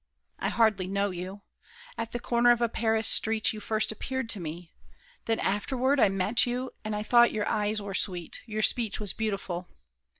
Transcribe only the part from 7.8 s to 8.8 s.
were sweet, your